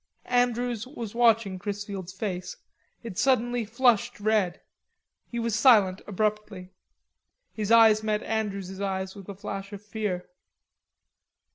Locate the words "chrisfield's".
1.59-2.11